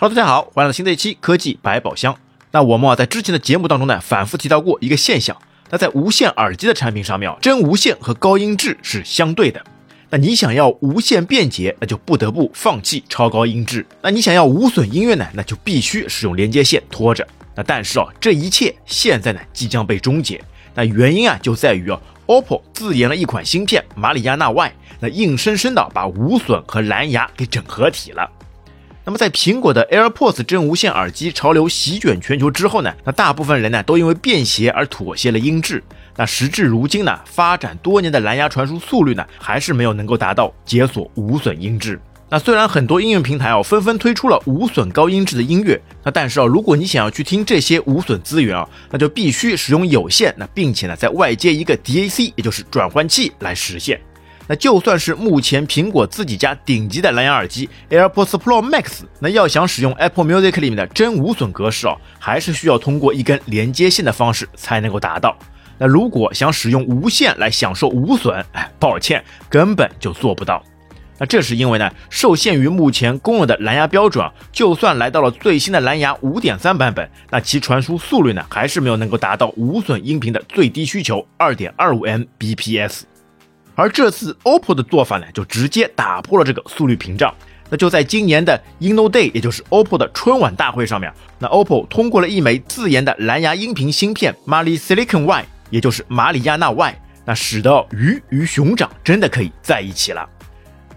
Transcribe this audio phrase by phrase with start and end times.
[0.00, 2.16] Hello，大家好，欢迎来到新的一期科技百宝箱。
[2.52, 5.36] 那我们啊，在之前的节目当中呢，反复提到过一个现象。
[5.70, 9.60] 那在无线耳机的产品上面啊，真无线和高音质是相对的。
[10.08, 13.84] 那你想要无线便捷，那就不得不放弃超高音质。
[14.00, 17.26] 那你想要无损音乐呢，那就必须使用连接线拖着。
[17.56, 20.40] 那但是啊，这一切现在呢，即将被终结。
[20.76, 28.30] 那原因啊，就在于啊，OPPO 自研了一款芯片马里亚纳 Y，那硬生生的把无损和蓝牙给整合体了。
[29.08, 35.82] 那么在苹果的 AirPods 真无线耳机潮流席卷全球之后呢，那大部分人呢都因为便携而妥协了音质。
[36.14, 41.98] 那时至如今呢，发展多年的蓝牙传输速率呢，还是没有能够达到解锁无损音质。
[42.28, 53.98] 那虽然很多应用平台哦纷纷推出了无损高音质的音乐，那但是啊，如果你想要去听这些无损资源啊，那就必须使用有线，那并且呢，在外接一个 DAC，也就是转换器来实现。
[54.48, 65.36] 那就算是目前苹果自己家顶级的蓝牙耳机 AirPods Pro Max，那要想使用 Apple Music 里面的真无损格式哦，还是需要通过一根连接线的方式才能够达到。
[65.76, 70.64] 那如果想使用无线来享受无损，哎，抱歉，根本就做不到。
[71.18, 83.02] 那这是因为呢，受限于目前公有的蓝牙标准，就算来到了最新的蓝牙五点三版本，那其传输速率呢，还是没有能够达到无损音频的最低需求二点二五 Mbps。
[83.78, 87.32] 而这次 OPPO 的做法呢，就直接打破了这个速率屏障。
[87.70, 100.28] 那就在今年的 Inno Day，也就是 OPPO 的春晚大会上面，那 OPPO 通过了一枚自研的蓝牙音频芯片 Mali Silicon Y，也就是马里亚纳 Y，那使得鱼与熊掌真的可以在一起了。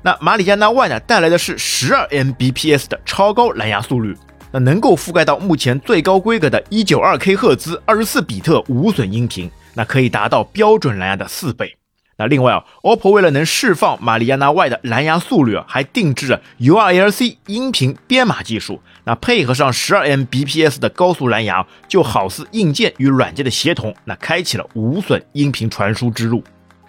[0.00, 4.16] 那马里亚纳 Y 呢，带来的是十二 Mbps 的超高蓝牙速率，
[4.52, 11.77] 那能够覆盖到目前最高规格的 192K 赫兹二十四比特无损音频，那可以达到标准蓝牙的四倍。
[12.20, 18.80] 那另外啊，OPPO 为了能释放马里亚纳外的蓝牙速率啊，还定制了 URLC 音频编码技术。
[19.04, 26.42] 那配合上 12Mbps 的高速蓝牙，就好似硬件与软件的协同，那开启了无损音频传输之路。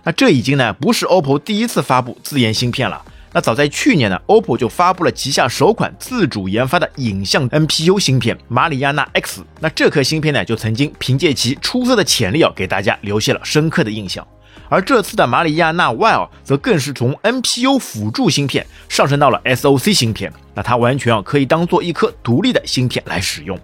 [0.03, 3.00] 那这已经呢不是 OPPO 第一次发布自研芯片了。
[3.32, 9.44] 那早在去年呢，OPPO 就发布了旗下首款自主研发的影像 NPU 芯片马里亚纳 X。
[9.59, 14.28] 那这颗芯片呢，就曾经凭借其出色的潜力啊，给大家留下了深刻的印象。
[14.69, 23.59] 而这次的马里亚纳 Y 则更是从 NPU 辅助芯片上升到了 SOC 芯片，那它完全啊可以当做一颗独立的芯片来使用。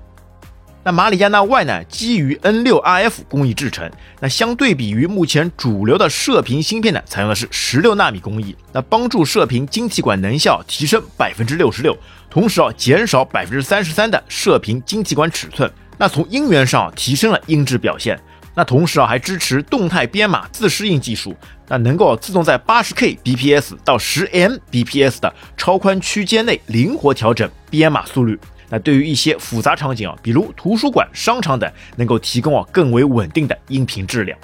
[0.83, 3.89] 那马里亚纳 Y 呢，基于 N6RF 工艺制成，
[4.19, 11.97] 那相对比于目前主流的射频芯片呢，采用的是十六纳米工艺，那帮助射频晶体管能效提升百分之六十六，
[12.29, 18.19] 同时啊减少百分之三十三的射频晶体管尺寸，那从音源上提升了音质表现。
[18.55, 21.35] 那同时啊，还支持动态编码自适应技术，
[21.67, 28.39] 那能够自动在八十 Kbps 到十 Mbps 的超宽区间内灵活调整编码速率。
[28.69, 34.37] 那对于一些复杂场景啊，比如图书馆、商场等，能够提供啊更为稳定的音频质量。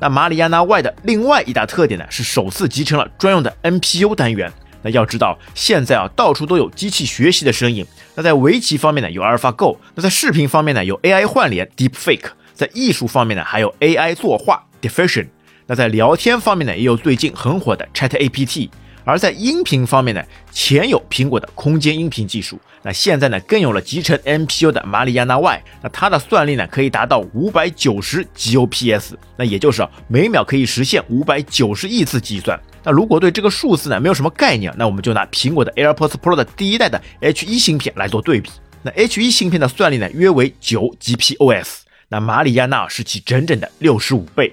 [0.00, 4.50] 那马里亚纳 Y 的另外一大特点呢，是首次集成了专用的 NPU 单元。
[4.82, 7.86] 那要知道，现在啊到处都有机器学习的身影。
[8.14, 12.30] 那在围棋方面呢，有 AlphaGo；那在视频方面呢，有 AI 换脸 Deepfake。
[12.60, 15.26] 在艺术方面呢，还有 AI 作画 Diffusion；
[15.66, 18.68] 那在聊天方面呢，也有最近很火的 ChatAPT；
[19.02, 20.22] 而在音频方面呢，
[20.52, 32.60] 前有苹果的空间音频技术，那现在呢，更有了集成 NPU 的马里亚纳 Y，那它的算力呢，可以达到五百九十 GOPS，那也就是每秒可以实现五百九十亿次计算。
[32.84, 38.50] 那如果对这个数字呢没有什么概念，那我们就拿苹果的 AirPods Pro 的第一代的 H1 芯片来做对比。
[38.82, 41.84] 那 H1 芯片的算力呢，约为九 GPOS。
[42.12, 44.52] 那马里亚纳是其整整的六十五倍。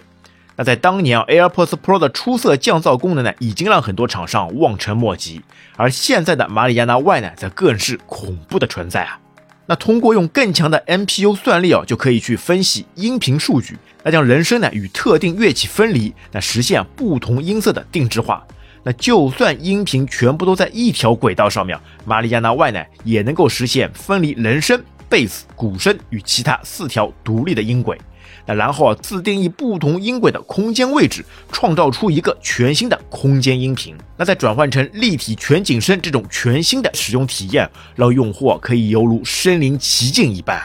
[0.56, 5.42] 那在当年啊，AirPods Pro 的出色降噪功能呢，已经让很多厂商望尘莫及。
[5.76, 9.20] 而现在的马里亚纳 Y 呢，则更是恐怖的存在啊。
[9.66, 18.46] 那通过用更强的 NPU 算力啊，就可以去分析音频数据，那将人声呢与特定乐器分离，那实现不同音色的定制化。
[18.84, 21.76] 那就算音频全部都在一条轨道上面，
[22.06, 24.80] 马里亚纳 Y 呢，也能够实现分离人声。
[25.10, 28.00] 贝斯、鼓声与其他四条独立的音轨，
[28.46, 33.96] 那然后啊自定义不同音轨的空间位置，创造出一个全新的空间音频。
[34.18, 40.62] 那再转换成立体全景声这种全新的使用体验，让用户可以犹如身临其境一般。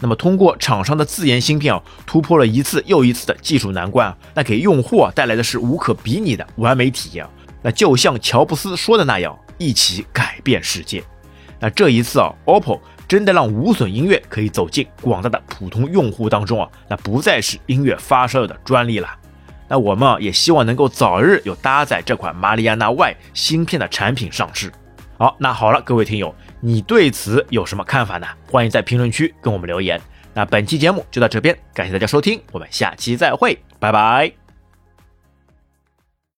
[0.00, 7.26] 那么通过厂商的自研芯片啊，突破了一次又一次的技术难关，那给用户啊带来的是无可比拟的完美体验。
[7.62, 11.02] 那就像乔布斯说的那样，一起改变世界。
[11.58, 12.78] 那这一次啊，OPPO。
[13.08, 19.08] 真的让无损音乐可以走进广大的普通用户当中啊，那不再是音乐发烧友的专利了。
[19.68, 24.70] 那我们啊也希望能够早日有搭载这款马里亚纳 Y 芯片的产品上市。
[25.18, 28.26] 好，那好了，各位听友，你对此有什么看法呢？
[28.50, 30.00] 欢迎在评论区跟我们留言。
[30.34, 34.45] 那本期节目就到这边，感谢大家收听，我们下期再会，拜拜。